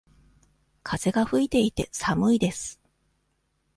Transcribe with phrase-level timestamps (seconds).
[0.81, 2.81] 風が吹いていて、寒いです。